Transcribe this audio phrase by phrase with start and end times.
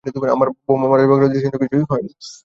[0.35, 2.11] আমার বৌমা মারা যাবার কারণে দৃষ্টান্তস্থানীয় কিছুই হয়নি।